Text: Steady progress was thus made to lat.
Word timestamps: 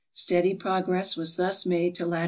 Steady 0.13 0.55
progress 0.55 1.15
was 1.15 1.35
thus 1.35 1.63
made 1.63 1.93
to 1.93 2.07
lat. 2.07 2.19